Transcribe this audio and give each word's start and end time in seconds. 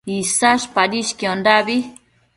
Isash 0.13 0.65
padishquiondabi 0.77 1.77